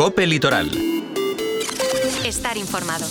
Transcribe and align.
Cope 0.00 0.24
Litoral 0.24 0.99
estar 2.24 2.56
informado. 2.56 3.06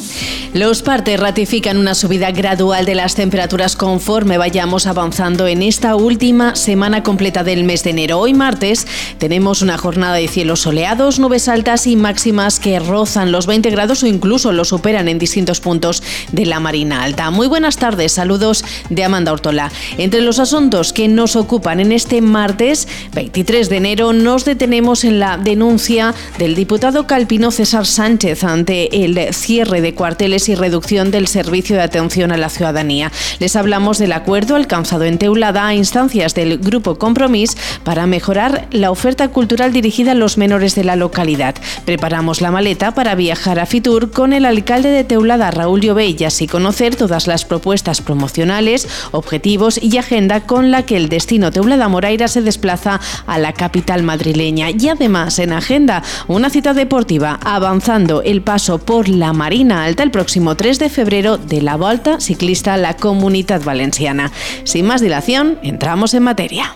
Los 0.54 0.82
partes 0.82 1.20
ratifican 1.20 1.78
una 1.78 1.96
subida 1.96 2.32
gradual 2.32 2.86
de 2.86 2.96
las 2.96 3.16
temperaturas 3.16 3.76
conforme 3.76 4.38
vayamos 4.38 4.88
avanzando 4.88 5.48
en 5.48 5.62
esta 5.62 5.96
última 5.96 6.56
semana 6.56 7.04
completa 7.04 7.44
del 7.44 7.64
mes 7.64 7.84
de 7.84 7.92
enero. 7.92 8.20
Hoy 8.20 8.34
martes 8.34 8.88
tenemos 9.18 9.62
una 9.62 9.78
jornada 9.78 10.16
de 10.16 10.28
cielos 10.28 10.62
soleados, 10.62 11.20
nubes 11.20 11.48
altas 11.48 11.88
y 11.88 11.96
máximas 11.96 12.60
que 12.60 12.80
rozan 12.80 13.32
los 13.32 13.46
20 13.48 13.70
grados 13.70 14.04
o 14.04 14.08
incluso 14.08 14.52
lo 14.52 14.66
superan 14.66 15.08
en 15.08 15.20
distintos 15.20 15.60
puntos 15.60 16.04
de 16.32 16.46
la 16.46 16.60
Marina 16.60 17.04
Alta. 17.04 17.30
Muy 17.32 17.48
buenas 17.48 17.78
tardes, 17.78 18.14
saludos 18.14 18.66
de 18.90 19.04
Amanda 19.04 19.34
Ortola. 19.34 19.72
Entre 19.98 20.22
los 20.22 20.40
asuntos 20.40 20.94
que 20.94 21.08
nos 21.08 21.36
ocupan 21.36 21.80
en 21.80 21.92
este 21.92 22.22
martes 22.22 22.88
23 23.14 23.70
de 23.70 23.78
enero 23.78 24.14
nos 24.14 24.46
detenemos 24.46 25.04
en 25.04 25.20
la 25.20 25.38
denuncia 25.38 26.14
del 26.38 26.56
diputado 26.56 27.08
calpino 27.08 27.52
César 27.52 27.86
Sánchez 27.86 28.44
ante 28.44 28.99
el 29.04 29.34
cierre 29.34 29.82
de 29.82 29.94
cuarteles 29.94 30.50
y 30.50 30.56
reducción 30.56 31.12
del 31.12 31.28
servicio 31.28 31.76
de 31.76 31.82
atención 31.84 32.32
a 32.32 32.38
la 32.38 32.50
ciudadanía. 32.50 33.12
Les 33.40 33.56
hablamos 33.56 33.98
del 33.98 34.12
acuerdo 34.12 34.56
alcanzado 34.56 35.06
en 35.06 35.18
Teulada 35.18 35.68
a 35.68 35.76
instancias 35.76 36.36
del 36.36 36.58
Grupo 36.58 36.96
Compromís 36.96 37.58
para 37.84 38.06
mejorar 38.08 38.68
la 38.72 38.92
oferta 38.92 39.30
cultural 39.30 39.74
dirigida 39.74 40.12
a 40.12 40.16
los 40.16 40.38
menores 40.38 40.76
de 40.76 40.84
la 40.84 40.96
localidad. 40.96 41.56
Preparamos 41.86 42.42
la 42.42 42.52
maleta 42.52 42.94
para 42.94 43.16
viajar 43.16 43.60
a 43.60 43.66
Fitur 43.66 44.12
con 44.12 44.34
el 44.34 44.46
alcalde 44.46 44.90
de 44.90 45.04
Teulada, 45.04 45.52
Raúl 45.52 45.82
Llobé, 45.82 46.16
y 46.18 46.24
así 46.24 46.48
conocer 46.48 46.96
todas 46.96 47.28
las 47.28 47.46
propuestas 47.46 48.02
promocionales, 48.02 48.88
objetivos 49.12 49.80
y 49.82 49.98
agenda 49.98 50.42
con 50.42 50.72
la 50.72 50.84
que 50.84 50.98
el 50.98 51.10
destino 51.10 51.52
Teulada 51.52 51.88
Moraira 51.88 52.28
se 52.28 52.42
desplaza 52.42 53.00
a 53.26 53.38
la 53.38 53.54
capital 53.54 54.04
madrileña. 54.04 54.70
Y 54.72 54.90
además, 54.90 55.40
en 55.40 55.54
agenda, 55.54 56.04
una 56.28 56.50
cita 56.50 56.74
deportiva 56.74 57.40
avanzando 57.44 58.22
el 58.22 58.42
paso 58.42 58.78
por 58.80 58.89
la 58.90 59.34
Marina 59.34 59.84
Alta 59.84 60.02
el 60.02 60.10
próximo 60.10 60.56
3 60.56 60.80
de 60.80 60.90
febrero 60.90 61.38
de 61.38 61.62
la 61.62 61.78
Volta 61.78 62.20
Ciclista 62.20 62.74
a 62.74 62.78
la 62.78 62.96
Comunidad 62.96 63.62
Valenciana. 63.64 64.32
Sin 64.64 64.88
más 64.88 65.00
dilación, 65.00 65.60
entramos 65.62 66.16
en 66.16 66.24
materia. 66.24 66.76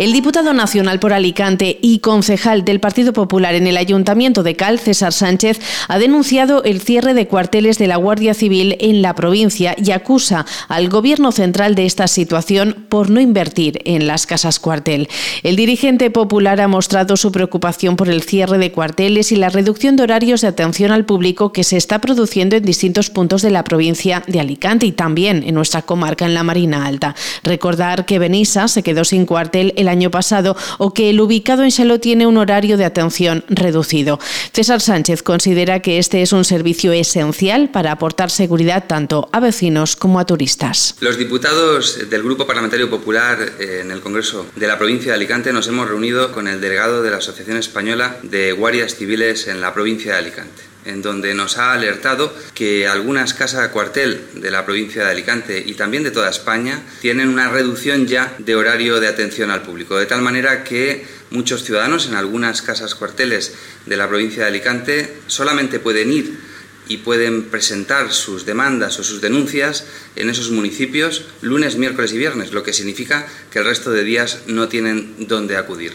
El 0.00 0.14
diputado 0.14 0.54
nacional 0.54 0.98
por 0.98 1.12
Alicante 1.12 1.78
y 1.82 1.98
concejal 1.98 2.64
del 2.64 2.80
Partido 2.80 3.12
Popular 3.12 3.54
en 3.54 3.66
el 3.66 3.76
Ayuntamiento 3.76 4.42
de 4.42 4.56
Cal, 4.56 4.78
César 4.78 5.12
Sánchez, 5.12 5.60
ha 5.88 5.98
denunciado 5.98 6.64
el 6.64 6.80
cierre 6.80 7.12
de 7.12 7.28
cuarteles 7.28 7.76
de 7.76 7.86
la 7.86 7.96
Guardia 7.96 8.32
Civil 8.32 8.78
en 8.80 9.02
la 9.02 9.14
provincia 9.14 9.76
y 9.76 9.90
acusa 9.90 10.46
al 10.68 10.88
Gobierno 10.88 11.32
central 11.32 11.74
de 11.74 11.84
esta 11.84 12.08
situación 12.08 12.86
por 12.88 13.10
no 13.10 13.20
invertir 13.20 13.82
en 13.84 14.06
las 14.06 14.24
casas 14.24 14.58
cuartel. 14.58 15.06
El 15.42 15.56
dirigente 15.56 16.10
popular 16.10 16.62
ha 16.62 16.66
mostrado 16.66 17.18
su 17.18 17.30
preocupación 17.30 17.96
por 17.96 18.08
el 18.08 18.22
cierre 18.22 18.56
de 18.56 18.72
cuarteles 18.72 19.32
y 19.32 19.36
la 19.36 19.50
reducción 19.50 19.96
de 19.96 20.04
horarios 20.04 20.40
de 20.40 20.48
atención 20.48 20.92
al 20.92 21.04
público 21.04 21.52
que 21.52 21.62
se 21.62 21.76
está 21.76 21.98
produciendo 21.98 22.56
en 22.56 22.64
distintos 22.64 23.10
puntos 23.10 23.42
de 23.42 23.50
la 23.50 23.64
provincia 23.64 24.22
de 24.26 24.40
Alicante 24.40 24.86
y 24.86 24.92
también 24.92 25.42
en 25.46 25.54
nuestra 25.54 25.82
comarca 25.82 26.24
en 26.24 26.32
la 26.32 26.42
Marina 26.42 26.86
Alta. 26.86 27.14
Recordar 27.44 28.06
que 28.06 28.18
Benissa 28.18 28.66
se 28.66 28.82
quedó 28.82 29.04
sin 29.04 29.26
cuartel 29.26 29.74
el 29.76 29.89
año 29.90 30.10
pasado 30.10 30.56
o 30.78 30.94
que 30.94 31.10
el 31.10 31.20
ubicado 31.20 31.62
en 31.62 31.70
Saló 31.70 32.00
tiene 32.00 32.26
un 32.26 32.38
horario 32.38 32.76
de 32.76 32.84
atención 32.84 33.44
reducido. 33.48 34.18
César 34.52 34.80
Sánchez 34.80 35.22
considera 35.22 35.80
que 35.80 35.98
este 35.98 36.22
es 36.22 36.32
un 36.32 36.44
servicio 36.44 36.92
esencial 36.92 37.70
para 37.70 37.92
aportar 37.92 38.30
seguridad 38.30 38.84
tanto 38.86 39.28
a 39.32 39.40
vecinos 39.40 39.96
como 39.96 40.18
a 40.18 40.26
turistas. 40.26 40.94
Los 41.00 41.18
diputados 41.18 42.08
del 42.08 42.22
Grupo 42.22 42.46
Parlamentario 42.46 42.88
Popular 42.88 43.38
eh, 43.58 43.80
en 43.82 43.90
el 43.90 44.00
Congreso 44.00 44.46
de 44.56 44.66
la 44.66 44.78
provincia 44.78 45.12
de 45.12 45.16
Alicante 45.16 45.52
nos 45.52 45.68
hemos 45.68 45.88
reunido 45.88 46.32
con 46.32 46.48
el 46.48 46.60
delegado 46.60 47.02
de 47.02 47.10
la 47.10 47.18
Asociación 47.18 47.56
Española 47.56 48.16
de 48.22 48.52
Guardias 48.52 48.94
Civiles 48.94 49.48
en 49.48 49.60
la 49.60 49.74
provincia 49.74 50.12
de 50.12 50.18
Alicante 50.18 50.69
en 50.84 51.02
donde 51.02 51.34
nos 51.34 51.58
ha 51.58 51.72
alertado 51.72 52.34
que 52.54 52.86
algunas 52.86 53.34
casas 53.34 53.62
de 53.62 53.70
cuartel 53.70 54.20
de 54.34 54.50
la 54.50 54.64
provincia 54.64 55.04
de 55.04 55.10
Alicante 55.10 55.62
y 55.64 55.74
también 55.74 56.02
de 56.02 56.10
toda 56.10 56.30
España 56.30 56.82
tienen 57.00 57.28
una 57.28 57.50
reducción 57.50 58.06
ya 58.06 58.34
de 58.38 58.54
horario 58.54 59.00
de 59.00 59.08
atención 59.08 59.50
al 59.50 59.62
público, 59.62 59.98
de 59.98 60.06
tal 60.06 60.22
manera 60.22 60.64
que 60.64 61.04
muchos 61.30 61.64
ciudadanos 61.64 62.06
en 62.06 62.14
algunas 62.14 62.62
casas 62.62 62.94
cuarteles 62.94 63.54
de 63.86 63.96
la 63.96 64.08
provincia 64.08 64.42
de 64.42 64.48
Alicante 64.48 65.16
solamente 65.26 65.78
pueden 65.78 66.12
ir 66.12 66.50
y 66.90 66.96
pueden 66.96 67.44
presentar 67.44 68.12
sus 68.12 68.44
demandas 68.44 68.98
o 68.98 69.04
sus 69.04 69.20
denuncias 69.20 69.84
en 70.16 70.28
esos 70.28 70.50
municipios 70.50 71.24
lunes, 71.40 71.76
miércoles 71.76 72.12
y 72.12 72.18
viernes, 72.18 72.50
lo 72.50 72.64
que 72.64 72.72
significa 72.72 73.28
que 73.52 73.60
el 73.60 73.64
resto 73.64 73.92
de 73.92 74.02
días 74.02 74.40
no 74.48 74.68
tienen 74.68 75.14
dónde 75.28 75.56
acudir. 75.56 75.92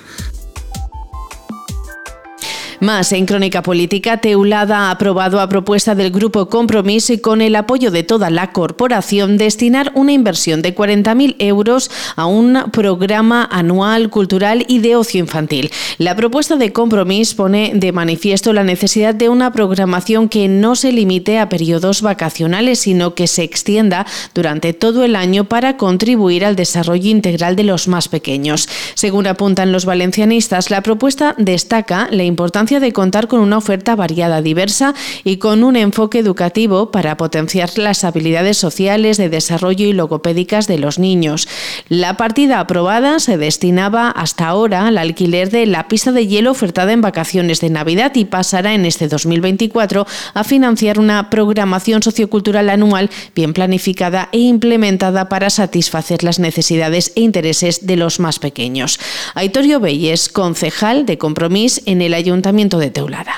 Más 2.86 3.14
en 3.14 3.26
Crónica 3.26 3.64
Política, 3.64 4.18
Teulada 4.18 4.78
ha 4.78 4.92
aprobado 4.92 5.42
a 5.42 5.50
propuesta 5.50 5.96
del 5.96 6.12
Grupo 6.12 6.50
Compromiso 6.50 7.14
y 7.14 7.18
con 7.18 7.42
el 7.42 7.56
apoyo 7.56 7.90
de 7.90 8.04
toda 8.04 8.30
la 8.30 8.52
corporación 8.52 9.40
destinar 9.40 9.92
una 9.96 10.12
inversión 10.12 10.62
de 10.62 10.76
40.000 10.76 11.36
euros 11.40 11.90
a 12.16 12.28
un 12.28 12.66
programa 12.72 13.50
anual 13.52 14.12
cultural 14.12 14.66
y 14.68 14.82
de 14.82 14.98
ocio 14.98 15.20
infantil. 15.20 15.72
La 15.98 16.16
propuesta 16.16 16.58
de 16.58 16.74
Compromiso 16.74 17.36
pone 17.36 17.72
de 17.74 17.92
manifiesto 17.92 18.54
la 18.54 18.64
necesidad 18.64 19.16
de 19.16 19.30
una 19.30 19.52
programación 19.52 20.30
que 20.30 20.48
no 20.48 20.76
se 20.76 20.92
limite 20.92 21.40
a 21.40 21.50
periodos 21.50 22.04
vacacionales, 22.04 22.78
sino 22.78 23.16
que 23.16 23.26
se 23.26 23.42
extienda 23.42 24.06
durante 24.36 24.74
todo 24.74 25.04
el 25.04 25.16
año 25.16 25.46
para 25.46 25.76
contribuir 25.78 26.46
al 26.46 26.56
desarrollo 26.56 27.10
integral 27.10 27.56
de 27.56 27.64
los 27.64 27.88
más 27.88 28.10
pequeños. 28.10 28.70
Según 28.94 29.26
apuntan 29.26 29.72
los 29.72 29.86
valencianistas, 29.86 30.70
la 30.70 30.84
propuesta 30.84 31.34
destaca 31.40 32.10
la 32.12 32.24
importancia 32.24 32.75
de 32.80 32.94
contar 32.94 33.28
con 33.28 33.40
una 33.40 33.58
oferta 33.58 33.96
variada, 33.96 34.42
diversa 34.42 34.94
y 35.24 35.38
con 35.38 35.64
un 35.64 35.76
enfoque 35.76 36.20
educativo 36.20 36.92
para 36.92 37.18
potenciar 37.18 37.78
las 37.78 38.04
habilidades 38.04 38.58
sociales 38.58 39.18
de 39.18 39.30
desarrollo 39.30 39.86
y 39.86 39.94
logopédicas 39.94 40.68
de 40.68 40.78
los 40.78 41.00
niños. 41.00 41.48
La 41.90 42.18
partida 42.18 42.60
aprobada 42.60 43.20
se 43.20 43.38
destinaba 43.38 44.10
hasta 44.10 44.48
ahora 44.48 44.88
al 44.88 44.98
alquiler 44.98 45.50
de 45.52 45.66
la 45.66 45.88
pista 45.88 46.12
de 46.12 46.28
hielo 46.28 46.52
ofertada 46.52 46.94
en 46.94 47.02
vacaciones 47.02 47.62
de 47.62 47.70
Navidad 47.70 48.14
y 48.16 48.26
pasará 48.26 48.74
en 48.74 48.86
este 48.86 49.08
2024 49.08 50.06
a 50.34 50.44
financiar 50.44 51.00
una 51.00 51.30
programación 51.30 52.02
sociocultural 52.02 52.70
anual 52.70 53.10
bien 53.36 53.54
planificada 53.54 54.30
e 54.32 54.40
implementada 54.40 55.30
para 55.30 55.50
satisfacer 55.50 56.24
las 56.24 56.40
necesidades 56.40 57.12
e 57.16 57.22
intereses 57.22 57.86
de 57.86 57.96
los 57.96 58.20
más 58.20 58.40
pequeños. 58.40 59.00
Aitorio 59.34 59.80
Belles, 59.80 60.30
concejal 60.30 61.06
de 61.06 61.18
Compromís 61.18 61.82
en 61.86 62.02
el 62.02 62.14
Ayuntamiento 62.14 62.46
de 62.56 62.90
Teulada. 62.90 63.34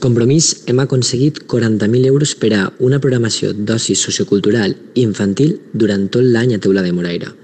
Compromís 0.00 0.62
hem 0.66 0.78
aconseguit 0.80 1.42
40.000 1.44 2.06
euros 2.06 2.32
per 2.34 2.54
a 2.56 2.72
una 2.80 2.98
programació 2.98 3.52
d'oci 3.52 3.92
sociocultural 3.94 4.72
i 4.94 5.02
infantil 5.02 5.58
durant 5.74 6.06
tot 6.08 6.24
l'any 6.24 6.54
a 6.54 6.58
Teulada 6.58 6.88
de 6.88 6.94
Moraira. 6.96 7.34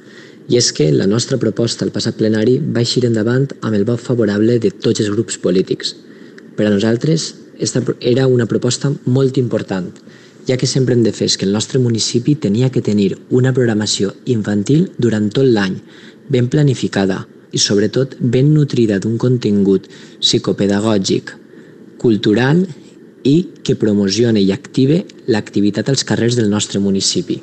I 0.48 0.56
és 0.56 0.72
que 0.72 0.88
la 0.92 1.06
nostra 1.06 1.36
proposta 1.36 1.84
al 1.84 1.92
passat 1.92 2.16
plenari 2.16 2.56
va 2.58 2.80
eixir 2.80 3.04
endavant 3.04 3.44
amb 3.60 3.76
el 3.76 3.84
vot 3.84 4.00
favorable 4.00 4.56
de 4.58 4.70
tots 4.72 5.04
els 5.04 5.12
grups 5.12 5.36
polítics. 5.36 5.92
Per 6.56 6.64
a 6.64 6.72
nosaltres, 6.72 7.34
esta 7.60 7.84
era 8.00 8.26
una 8.26 8.48
proposta 8.48 8.94
molt 9.04 9.36
important, 9.36 9.92
ja 10.48 10.56
que 10.56 10.66
sempre 10.66 10.96
hem 10.96 11.04
defès 11.04 11.36
que 11.36 11.44
el 11.44 11.52
nostre 11.52 11.78
municipi 11.78 12.40
tenia 12.40 12.72
que 12.72 12.80
tenir 12.80 13.18
una 13.28 13.52
programació 13.52 14.14
infantil 14.24 14.92
durant 14.96 15.28
tot 15.28 15.44
l'any, 15.44 15.76
ben 16.32 16.48
planificada, 16.48 17.26
i 17.56 17.58
sobretot 17.58 18.18
ben 18.20 18.52
nutrida 18.52 18.98
d'un 19.00 19.16
contingut 19.16 19.88
psicopedagògic, 20.20 21.32
cultural 22.02 22.66
i 23.24 23.36
que 23.64 23.78
promocione 23.80 24.42
i 24.44 24.52
active 24.52 25.02
l'activitat 25.32 25.88
als 25.88 26.04
carrers 26.04 26.36
del 26.36 26.50
nostre 26.52 26.82
municipi. 26.84 27.40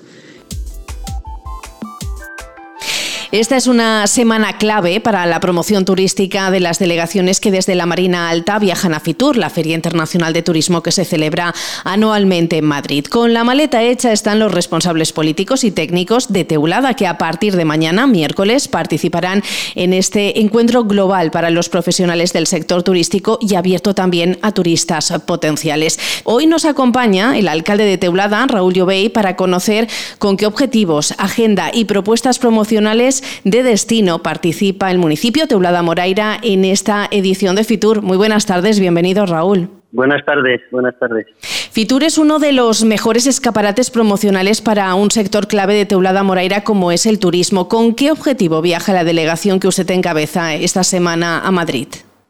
Esta 3.33 3.57
es 3.57 3.65
una 3.65 4.05
semana 4.05 4.59
clave 4.59 5.01
para 5.01 5.25
la 5.25 5.39
promoción 5.39 5.85
turística 5.85 6.51
de 6.51 6.59
las 6.59 6.77
delegaciones 6.77 7.39
que 7.39 7.49
desde 7.49 7.73
la 7.73 7.87
Marina 7.87 8.29
Alta 8.29 8.59
viajan 8.59 8.93
a 8.93 8.99
Fitur, 8.99 9.37
la 9.37 9.49
Feria 9.49 9.73
Internacional 9.73 10.33
de 10.33 10.43
Turismo 10.43 10.83
que 10.83 10.91
se 10.91 11.03
celebra 11.03 11.51
anualmente 11.83 12.57
en 12.57 12.65
Madrid. 12.65 13.05
Con 13.05 13.33
la 13.33 13.43
maleta 13.43 13.81
hecha 13.81 14.11
están 14.11 14.37
los 14.37 14.51
responsables 14.51 15.13
políticos 15.13 15.63
y 15.63 15.71
técnicos 15.71 16.31
de 16.31 16.45
Teulada 16.45 16.93
que 16.93 17.07
a 17.07 17.17
partir 17.17 17.55
de 17.55 17.65
mañana, 17.65 18.05
miércoles, 18.05 18.67
participarán 18.67 19.41
en 19.73 19.93
este 19.93 20.39
encuentro 20.39 20.83
global 20.83 21.31
para 21.31 21.49
los 21.49 21.69
profesionales 21.69 22.33
del 22.33 22.45
sector 22.45 22.83
turístico 22.83 23.39
y 23.41 23.55
abierto 23.55 23.95
también 23.95 24.37
a 24.43 24.51
turistas 24.51 25.11
potenciales. 25.25 25.97
Hoy 26.23 26.45
nos 26.45 26.65
acompaña 26.65 27.35
el 27.35 27.47
alcalde 27.47 27.85
de 27.85 27.97
Teulada, 27.97 28.45
Raúl 28.45 28.75
Llobey, 28.75 29.09
para 29.09 29.35
conocer 29.35 29.87
con 30.19 30.37
qué 30.37 30.45
objetivos, 30.45 31.15
agenda 31.17 31.71
y 31.73 31.85
propuestas 31.85 32.37
promocionales 32.37 33.22
de 33.43 33.63
destino 33.63 34.23
participa 34.23 34.91
el 34.91 34.97
municipio 34.97 35.47
Teulada 35.47 35.81
Moraira 35.81 36.37
en 36.41 36.65
esta 36.65 37.07
edición 37.11 37.55
de 37.55 37.63
Fitur. 37.63 38.01
Muy 38.01 38.17
buenas 38.17 38.45
tardes, 38.45 38.79
bienvenido 38.79 39.25
Raúl. 39.25 39.69
Buenas 39.91 40.25
tardes, 40.25 40.59
buenas 40.71 40.97
tardes. 40.97 41.27
Fitur 41.71 42.03
es 42.03 42.17
uno 42.17 42.39
de 42.39 42.51
los 42.51 42.83
mejores 42.83 43.27
escaparates 43.27 43.91
promocionales 43.91 44.59
para 44.59 44.95
un 44.95 45.11
sector 45.11 45.47
clave 45.47 45.75
de 45.75 45.85
Teulada 45.85 46.23
Moraira 46.23 46.63
como 46.63 46.91
es 46.91 47.05
el 47.05 47.19
turismo. 47.19 47.69
¿Con 47.69 47.93
qué 47.93 48.09
objetivo 48.09 48.63
viaja 48.63 48.91
la 48.91 49.03
delegación 49.03 49.59
que 49.59 49.67
usted 49.67 49.89
encabeza 49.91 50.55
esta 50.55 50.83
semana 50.83 51.39
a 51.45 51.51
Madrid? 51.51 51.87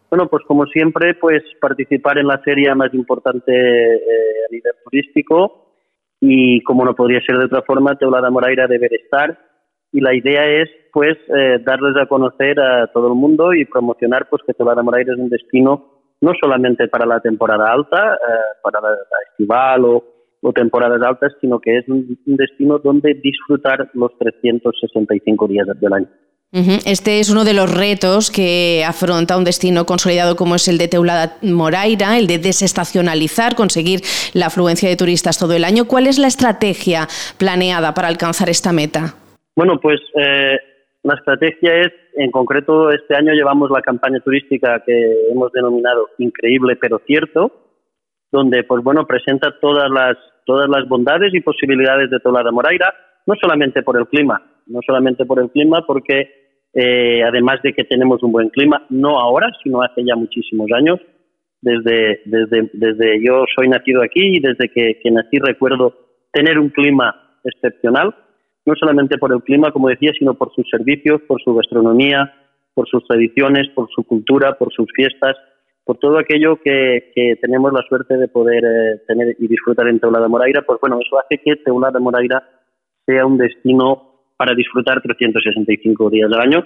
Bueno, 0.10 0.28
pues 0.30 0.44
como 0.46 0.66
siempre, 0.66 1.16
pues 1.16 1.42
participar 1.62 2.18
en 2.18 2.28
la 2.28 2.38
feria 2.40 2.76
más 2.76 2.94
importante 2.94 3.52
eh, 3.52 4.46
a 4.48 4.52
nivel 4.52 4.74
turístico 4.84 5.64
y 6.20 6.62
como 6.64 6.84
no 6.86 6.94
podría 6.94 7.22
ser 7.22 7.38
de 7.38 7.46
otra 7.46 7.62
forma, 7.62 7.96
Teulada 7.96 8.30
Moraira 8.30 8.68
debe 8.68 8.88
estar 8.92 9.38
y 9.94 10.02
la 10.02 10.14
idea 10.14 10.46
es 10.46 10.70
pues 10.92 11.18
eh, 11.30 11.60
darles 11.66 11.96
a 11.98 12.08
conocer 12.08 12.60
a 12.60 12.88
todo 12.88 13.08
el 13.08 13.16
mundo 13.16 13.54
y 13.54 13.66
promocionar 13.66 14.28
pues 14.30 14.42
que 14.46 14.54
Teulada 14.54 14.84
Moraira 14.84 15.14
es 15.14 15.20
un 15.20 15.30
destino 15.30 15.94
no 16.22 16.32
solamente 16.42 16.88
para 16.88 17.06
la 17.06 17.20
temporada 17.20 17.72
alta, 17.72 18.16
eh, 18.16 18.58
para 18.62 18.80
la, 18.82 18.96
estival 19.30 19.86
o, 19.86 20.04
o, 20.42 20.54
temporadas 20.54 21.02
altas, 21.02 21.34
sino 21.42 21.60
que 21.60 21.80
es 21.80 21.88
un, 21.90 22.18
un 22.26 22.36
destino 22.38 22.80
donde 22.80 23.14
disfrutar 23.16 23.90
los 23.94 24.12
365 24.20 25.48
días 25.48 25.68
del 25.80 25.94
año. 25.94 26.08
Este 26.86 27.20
es 27.20 27.32
uno 27.32 27.46
de 27.46 27.54
los 27.54 27.74
retos 27.74 28.30
que 28.30 28.86
afronta 28.88 29.38
un 29.38 29.44
destino 29.44 29.88
consolidado 29.88 30.36
como 30.36 30.54
es 30.54 30.68
el 30.68 30.78
de 30.78 30.88
Teulada 30.88 31.38
Moraira, 31.42 32.20
el 32.20 32.28
de 32.28 32.38
desestacionalizar, 32.38 33.56
conseguir 33.56 34.02
la 34.34 34.46
afluencia 34.46 34.88
de 34.88 34.96
turistas 34.96 35.40
todo 35.40 35.54
el 35.54 35.64
año. 35.64 35.86
¿Cuál 35.86 36.06
es 36.06 36.20
la 36.20 36.28
estrategia 36.28 37.08
planeada 37.40 37.96
para 37.96 38.08
alcanzar 38.08 38.50
esta 38.50 38.72
meta? 38.72 39.16
Bueno, 39.56 39.80
pues 39.80 40.00
eh, 40.16 40.58
la 41.04 41.16
estrategia 41.16 41.82
es, 41.82 41.92
en 42.16 42.32
concreto, 42.32 42.92
este 42.92 43.16
año 43.16 43.34
llevamos 43.34 43.70
la 43.70 43.82
campaña 43.82 44.20
turística 44.20 44.82
que 44.86 45.28
hemos 45.32 45.52
denominado 45.52 46.10
Increíble 46.18 46.76
pero 46.76 47.02
cierto, 47.06 47.52
donde, 48.32 48.64
pues 48.64 48.84
bueno, 48.84 49.06
presenta 49.06 49.60
todas 49.60 49.90
las 49.90 50.18
todas 50.46 50.68
las 50.70 50.88
bondades 50.88 51.34
y 51.34 51.40
posibilidades 51.42 52.10
de 52.10 52.20
Teulada 52.20 52.52
Moraira, 52.52 52.94
no 53.26 53.36
solamente 53.40 53.82
por 53.82 53.98
el 53.98 54.08
clima, 54.08 54.42
no 54.68 54.80
solamente 54.86 55.26
por 55.26 55.40
el 55.40 55.50
clima, 55.50 55.86
porque 55.86 56.30
eh, 56.74 57.24
además 57.24 57.62
de 57.64 57.74
que 57.74 57.84
tenemos 57.84 58.22
un 58.24 58.32
buen 58.32 58.50
clima, 58.50 58.86
no 58.90 59.20
ahora, 59.20 59.48
sino 59.64 59.82
hace 59.82 60.04
ya 60.04 60.16
muchísimos 60.16 60.70
años. 60.76 61.00
Desde, 61.62 62.22
desde, 62.26 62.70
desde 62.74 63.26
yo 63.26 63.46
soy 63.56 63.70
nacido 63.70 64.04
aquí 64.04 64.38
y 64.38 64.40
desde 64.42 64.68
que, 64.68 65.00
nací 65.12 65.40
recuerdo 65.40 65.94
tener 66.34 66.60
un 66.60 66.70
clima 66.70 67.40
excepcional, 67.46 68.14
no 68.66 68.74
solamente 68.76 69.18
por 69.18 69.34
el 69.34 69.44
clima, 69.44 69.72
como 69.72 69.90
decía, 69.90 70.12
sino 70.18 70.34
por 70.36 70.54
sus 70.54 70.70
servicios, 70.70 71.22
por 71.28 71.42
su 71.42 71.54
gastronomía, 71.54 72.34
por 72.74 72.88
sus 72.88 73.06
tradiciones, 73.08 73.70
por 73.76 73.90
su 73.94 74.04
cultura, 74.04 74.58
por 74.58 74.72
sus 74.74 74.88
fiestas, 74.96 75.36
por 75.84 75.98
todo 75.98 76.18
aquello 76.18 76.58
que, 76.64 77.12
tenemos 77.42 77.74
la 77.74 77.84
suerte 77.84 78.18
de 78.18 78.28
poder 78.28 78.64
eh, 78.64 79.02
tener 79.08 79.36
y 79.38 79.48
disfrutar 79.48 79.88
en 79.88 80.00
Teulada 80.00 80.28
Moraira, 80.28 80.62
pues 80.62 80.80
bueno, 80.80 81.00
eso 81.06 81.20
hace 81.20 81.40
que 81.44 81.58
Teulada 81.58 82.00
Moraira 82.00 82.42
sea 83.06 83.26
un 83.26 83.38
destino 83.38 84.14
para 84.38 84.56
disfrutar 84.56 85.02
365 85.02 86.10
días 86.10 86.30
del 86.30 86.40
año. 86.40 86.66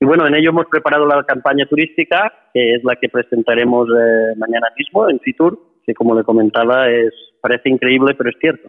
Y 0.00 0.04
bueno, 0.06 0.26
en 0.26 0.34
ello 0.34 0.50
hemos 0.50 0.66
preparado 0.66 1.06
la 1.06 1.22
campaña 1.24 1.66
turística, 1.66 2.32
que 2.52 2.74
es 2.74 2.84
la 2.84 2.96
que 2.96 3.08
presentaremos 3.08 3.88
eh, 3.88 4.34
mañana 4.36 4.68
mismo 4.76 5.08
en 5.08 5.20
Fitur, 5.20 5.58
que 5.86 5.94
como 5.94 6.14
le 6.14 6.24
comentaba, 6.24 6.90
es, 6.90 7.12
parece 7.40 7.68
increíble, 7.68 8.14
pero 8.14 8.30
es 8.30 8.36
cierto. 8.40 8.68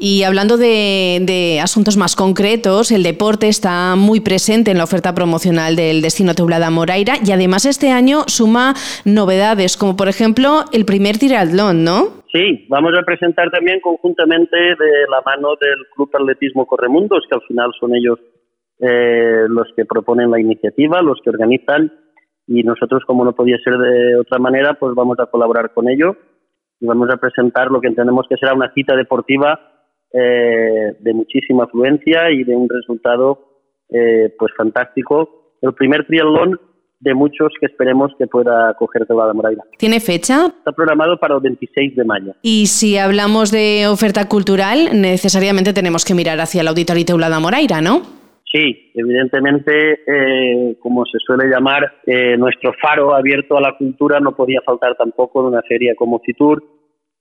Y 0.00 0.24
hablando 0.24 0.56
de, 0.56 1.60
asuntos 1.62 1.96
más 1.96 2.16
concretos, 2.16 2.90
el 2.90 3.04
deporte 3.04 3.48
está 3.48 3.94
muy 3.94 4.20
presente 4.20 4.72
en 4.72 4.78
la 4.78 4.84
oferta 4.84 5.14
promocional 5.14 5.76
del 5.76 6.02
Destino 6.02 6.34
Teulada 6.34 6.70
Moraira 6.70 7.14
y 7.24 7.30
además 7.30 7.66
este 7.66 7.92
año 7.92 8.22
suma 8.26 8.74
novedades, 9.04 9.76
como 9.76 9.96
por 9.96 10.08
ejemplo 10.08 10.64
el 10.72 10.84
primer 10.84 11.18
tiratlón, 11.18 11.84
¿no? 11.84 12.24
Sí, 12.32 12.66
vamos 12.68 12.92
a 12.98 13.04
presentar 13.04 13.48
también 13.50 13.80
conjuntamente 13.80 14.56
de 14.56 15.06
la 15.08 15.22
mano 15.24 15.50
del 15.60 15.86
Club 15.94 16.10
Atletismo 16.12 16.66
Corremundos, 16.66 17.24
que 17.30 17.36
al 17.36 17.46
final 17.46 17.70
son 17.78 17.94
ellos 17.94 18.18
eh, 18.80 19.46
los 19.48 19.68
que 19.76 19.84
proponen 19.84 20.30
la 20.30 20.40
iniciativa, 20.40 21.00
los 21.00 21.20
que 21.22 21.30
organizan, 21.30 21.92
y 22.48 22.62
nosotros, 22.62 23.02
como 23.06 23.24
no 23.24 23.34
podía 23.34 23.56
ser 23.58 23.78
de 23.78 24.18
otra 24.18 24.38
manera, 24.38 24.74
pues 24.74 24.94
vamos 24.94 25.18
a 25.20 25.26
colaborar 25.26 25.72
con 25.72 25.88
ellos 25.88 26.16
y 26.80 26.86
vamos 26.86 27.08
a 27.10 27.16
presentar 27.16 27.70
lo 27.70 27.80
que 27.80 27.88
entendemos 27.88 28.26
que 28.28 28.36
será 28.36 28.54
una 28.54 28.72
cita 28.72 28.94
deportiva 28.96 29.58
eh, 30.12 30.96
de 30.98 31.14
muchísima 31.14 31.64
afluencia 31.64 32.30
y 32.30 32.44
de 32.44 32.54
un 32.54 32.68
resultado 32.68 33.38
eh, 33.88 34.34
pues 34.38 34.52
fantástico. 34.56 35.54
El 35.62 35.74
primer 35.74 36.06
triatlón 36.06 36.60
de 37.00 37.14
muchos 37.14 37.52
que 37.60 37.66
esperemos 37.66 38.12
que 38.18 38.26
pueda 38.26 38.74
coger 38.74 39.06
Teulada 39.06 39.34
Moraira. 39.34 39.62
¿Tiene 39.78 40.00
fecha? 40.00 40.46
Está 40.46 40.72
programado 40.72 41.18
para 41.18 41.34
el 41.34 41.40
26 41.40 41.96
de 41.96 42.04
mayo. 42.04 42.34
Y 42.42 42.66
si 42.66 42.96
hablamos 42.96 43.50
de 43.50 43.86
oferta 43.86 44.28
cultural, 44.28 44.88
necesariamente 44.94 45.72
tenemos 45.72 46.04
que 46.04 46.14
mirar 46.14 46.40
hacia 46.40 46.62
el 46.62 46.68
Auditorio 46.68 47.04
Teulada 47.04 47.38
Moraira, 47.38 47.80
¿no? 47.80 48.15
Sí, 48.52 48.92
evidentemente, 48.94 50.00
eh, 50.06 50.76
como 50.80 51.04
se 51.04 51.18
suele 51.18 51.48
llamar, 51.48 51.82
eh, 52.06 52.36
nuestro 52.36 52.72
faro 52.80 53.14
abierto 53.14 53.56
a 53.56 53.60
la 53.60 53.76
cultura 53.76 54.20
no 54.20 54.36
podía 54.36 54.60
faltar 54.64 54.94
tampoco 54.96 55.40
en 55.40 55.46
una 55.46 55.62
feria 55.62 55.94
como 55.96 56.20
Fitur. 56.20 56.62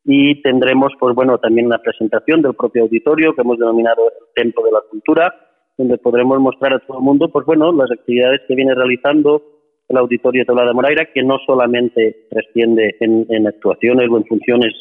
Y 0.03 0.39
tendremos, 0.43 0.93
pues 0.99 1.15
bueno, 1.15 1.39
también 1.39 1.65
una 1.65 1.79
presentación 1.79 2.43
del 2.43 2.53
propio 2.53 2.83
auditorio 2.83 3.33
que 3.33 3.41
hemos 3.41 3.57
denominado 3.57 4.03
el 4.05 4.27
Templo 4.35 4.63
de 4.63 4.71
la 4.71 4.81
Cultura, 4.87 5.33
donde 5.75 5.97
podremos 5.97 6.39
mostrar 6.39 6.73
a 6.73 6.79
todo 6.79 6.99
el 6.99 7.03
mundo, 7.03 7.29
pues 7.31 7.43
bueno, 7.47 7.71
las 7.71 7.91
actividades 7.91 8.41
que 8.47 8.53
viene 8.53 8.75
realizando 8.75 9.41
el 9.89 9.97
Auditorio 9.97 10.45
de 10.45 10.73
Moraira, 10.73 11.09
que 11.11 11.23
no 11.23 11.37
solamente 11.45 12.27
trasciende 12.29 12.95
en, 12.99 13.47
actuaciones 13.47 14.07
o 14.09 14.17
en 14.17 14.25
funciones 14.25 14.73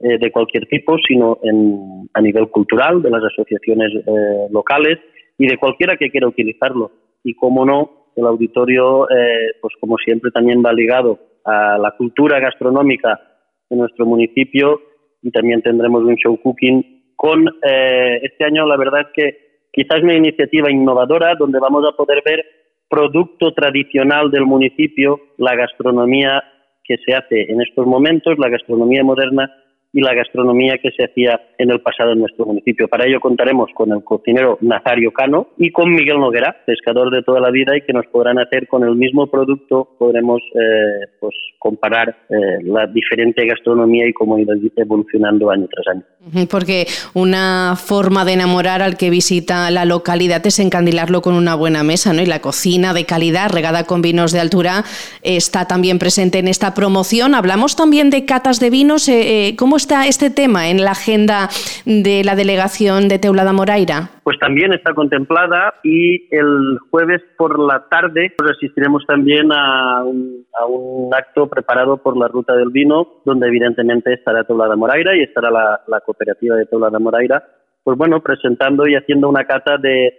eh, 0.00 0.18
de 0.18 0.32
cualquier 0.32 0.66
tipo, 0.66 0.96
sino 1.06 1.38
en, 1.42 2.08
a 2.14 2.22
nivel 2.22 2.48
cultural, 2.48 3.02
de 3.02 3.10
las 3.10 3.22
asociaciones 3.24 3.92
eh, 3.94 4.48
locales 4.50 4.98
y 5.38 5.46
de 5.46 5.58
cualquiera 5.58 5.96
que 5.96 6.10
quiera 6.10 6.28
utilizarlo. 6.28 6.90
Y 7.24 7.34
como 7.34 7.64
no, 7.64 8.08
el 8.16 8.26
auditorio, 8.26 9.08
eh, 9.10 9.52
pues 9.60 9.74
como 9.80 9.96
siempre, 9.98 10.30
también 10.30 10.62
va 10.64 10.72
ligado 10.72 11.18
a 11.44 11.78
la 11.78 11.92
cultura 11.92 12.40
gastronómica 12.40 13.20
de 13.68 13.76
nuestro 13.76 14.06
municipio 14.06 14.80
y 15.22 15.30
también 15.30 15.62
tendremos 15.62 16.02
un 16.02 16.16
show 16.16 16.38
cooking 16.40 17.14
con 17.16 17.46
este 17.62 18.44
año, 18.44 18.66
la 18.66 18.76
verdad 18.76 19.02
es 19.02 19.06
que 19.14 19.42
quizás 19.72 20.02
una 20.02 20.16
iniciativa 20.16 20.70
innovadora 20.70 21.36
donde 21.36 21.60
vamos 21.60 21.84
a 21.88 21.96
poder 21.96 22.20
ver 22.24 22.44
producto 22.88 23.54
tradicional 23.54 24.30
del 24.30 24.44
municipio, 24.44 25.18
la 25.38 25.54
gastronomía 25.54 26.42
que 26.84 26.96
se 26.98 27.14
hace 27.14 27.50
en 27.50 27.62
estos 27.62 27.86
momentos, 27.86 28.38
la 28.38 28.50
gastronomía 28.50 29.02
moderna 29.04 29.50
y 29.92 30.00
la 30.00 30.14
gastronomía 30.14 30.78
que 30.78 30.90
se 30.90 31.04
hacía 31.04 31.40
en 31.58 31.70
el 31.70 31.80
pasado 31.80 32.12
en 32.12 32.20
nuestro 32.20 32.46
municipio. 32.46 32.88
Para 32.88 33.06
ello 33.06 33.20
contaremos 33.20 33.70
con 33.74 33.92
el 33.92 34.02
cocinero 34.02 34.58
Nazario 34.62 35.12
Cano 35.12 35.48
y 35.58 35.70
con 35.70 35.92
Miguel 35.92 36.18
Noguera, 36.18 36.56
pescador 36.64 37.10
de 37.10 37.22
toda 37.22 37.40
la 37.40 37.50
vida 37.50 37.76
y 37.76 37.82
que 37.82 37.92
nos 37.92 38.06
podrán 38.06 38.38
hacer 38.38 38.66
con 38.68 38.84
el 38.84 38.96
mismo 38.96 39.26
producto, 39.26 39.90
podremos 39.98 40.40
eh, 40.54 41.06
pues 41.20 41.34
comparar 41.58 42.08
eh, 42.28 42.34
la 42.64 42.86
diferente 42.86 43.46
gastronomía 43.46 44.08
y 44.08 44.12
cómo 44.12 44.38
ir 44.38 44.48
evolucionando 44.76 45.50
año 45.50 45.68
tras 45.70 45.94
año. 45.94 46.46
Porque 46.50 46.86
una 47.14 47.76
forma 47.76 48.24
de 48.24 48.32
enamorar 48.32 48.82
al 48.82 48.96
que 48.96 49.10
visita 49.10 49.70
la 49.70 49.84
localidad 49.84 50.44
es 50.46 50.58
encandilarlo 50.58 51.22
con 51.22 51.34
una 51.34 51.54
buena 51.54 51.84
mesa, 51.84 52.12
¿no? 52.12 52.22
Y 52.22 52.26
la 52.26 52.40
cocina 52.40 52.94
de 52.94 53.04
calidad, 53.04 53.50
regada 53.50 53.84
con 53.84 54.02
vinos 54.02 54.32
de 54.32 54.40
altura, 54.40 54.84
está 55.22 55.68
también 55.68 55.98
presente 55.98 56.38
en 56.38 56.48
esta 56.48 56.74
promoción. 56.74 57.34
Hablamos 57.34 57.76
también 57.76 58.10
de 58.10 58.24
catas 58.24 58.58
de 58.58 58.70
vinos. 58.70 59.08
Eh, 59.08 59.54
¿Cómo 59.56 59.76
está 59.82 60.06
este 60.06 60.30
tema 60.30 60.68
en 60.68 60.84
la 60.84 60.92
agenda 60.92 61.48
de 61.84 62.22
la 62.24 62.36
delegación 62.36 63.08
de 63.08 63.18
Teulada 63.18 63.52
Moraira? 63.52 64.10
Pues 64.22 64.38
también 64.38 64.72
está 64.72 64.94
contemplada 64.94 65.74
y 65.82 66.28
el 66.30 66.78
jueves 66.88 67.20
por 67.36 67.58
la 67.58 67.88
tarde 67.90 68.32
asistiremos 68.48 69.04
también 69.08 69.50
a 69.52 70.04
un, 70.04 71.10
acto 71.12 71.48
preparado 71.48 71.96
por 71.96 72.16
la 72.16 72.28
Ruta 72.28 72.54
del 72.54 72.70
Vino, 72.70 73.22
donde 73.24 73.48
evidentemente 73.48 74.14
estará 74.14 74.44
Teulada 74.44 74.76
Moraira 74.76 75.16
y 75.16 75.22
estará 75.22 75.50
la, 75.50 76.00
cooperativa 76.06 76.56
de 76.56 76.66
Teulada 76.66 76.98
Moraira 76.98 77.42
pues 77.84 77.98
bueno, 77.98 78.20
presentando 78.20 78.86
y 78.86 78.94
haciendo 78.94 79.28
una 79.28 79.44
cata 79.44 79.76
de, 79.76 80.14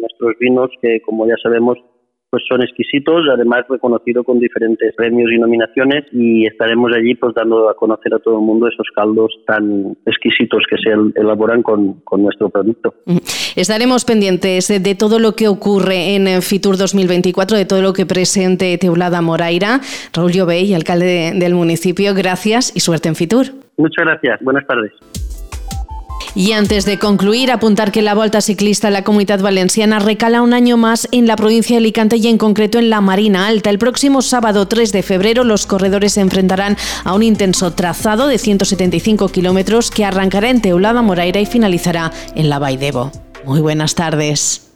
nuestros 0.00 0.38
vinos 0.38 0.70
que, 0.80 1.00
como 1.00 1.26
ya 1.26 1.34
sabemos, 1.42 1.76
pues 2.30 2.44
son 2.48 2.62
exquisitos, 2.62 3.24
además 3.32 3.64
reconocido 3.68 4.22
con 4.22 4.38
diferentes 4.38 4.94
premios 4.94 5.32
y 5.32 5.38
nominaciones 5.38 6.04
y 6.12 6.46
estaremos 6.46 6.92
allí 6.96 7.16
pues 7.16 7.34
dando 7.34 7.68
a 7.68 7.74
conocer 7.74 8.14
a 8.14 8.20
todo 8.20 8.38
el 8.38 8.44
mundo 8.44 8.68
esos 8.68 8.86
caldos 8.94 9.32
tan 9.46 9.96
exquisitos 10.06 10.62
que 10.70 10.76
se 10.76 10.90
elaboran 11.20 11.62
con, 11.62 12.00
nuestro 12.18 12.50
producto. 12.50 12.94
Estaremos 13.56 14.04
pendientes 14.04 14.68
de 14.68 14.94
todo 14.94 15.18
lo 15.18 15.32
que 15.32 15.48
ocurre 15.48 16.14
en 16.14 16.42
Fitur 16.42 16.76
2024, 16.76 17.56
de 17.56 17.64
todo 17.64 17.82
lo 17.82 17.92
que 17.92 18.06
presente 18.06 18.76
Teulada 18.78 19.22
Moraira. 19.22 19.80
Raúl 20.12 20.32
Llobey, 20.32 20.74
alcalde 20.74 21.32
del 21.34 21.54
municipio, 21.54 22.14
gracias 22.14 22.76
y 22.76 22.80
suerte 22.80 23.08
en 23.08 23.16
Fitur. 23.16 23.46
Muchas 23.76 24.04
gracias, 24.04 24.38
buenas 24.42 24.66
tardes. 24.66 24.92
Y 26.34 26.52
antes 26.52 26.84
de 26.84 26.98
concluir, 26.98 27.50
apuntar 27.50 27.92
que 27.92 28.02
la 28.02 28.14
Volta 28.14 28.40
Ciclista 28.40 28.88
en 28.88 28.94
la 28.94 29.04
Comunidad 29.04 29.40
Valenciana 29.40 29.98
recala 29.98 30.42
un 30.42 30.54
año 30.54 30.76
más 30.76 31.08
en 31.12 31.26
la 31.26 31.36
provincia 31.36 31.74
de 31.74 31.78
Alicante 31.78 32.16
y 32.16 32.28
en 32.28 32.38
concreto 32.38 32.78
en 32.78 32.90
la 32.90 33.00
Marina 33.00 33.46
Alta. 33.46 33.70
El 33.70 33.78
próximo 33.78 34.22
sábado 34.22 34.66
3 34.68 34.92
de 34.92 35.02
febrero 35.02 35.44
los 35.44 35.66
corredores 35.66 36.12
se 36.12 36.20
enfrentarán 36.20 36.76
a 37.04 37.14
un 37.14 37.22
intenso 37.22 37.72
trazado 37.72 38.28
de 38.28 38.38
175 38.38 39.28
kilómetros 39.28 39.90
que 39.90 40.04
arrancará 40.04 40.50
en 40.50 40.60
Teulada 40.60 41.02
Moraira 41.02 41.40
y 41.40 41.46
finalizará 41.46 42.12
en 42.34 42.48
la 42.48 42.58
Baidebo. 42.58 43.10
Muy 43.44 43.60
buenas 43.60 43.94
tardes. 43.94 44.69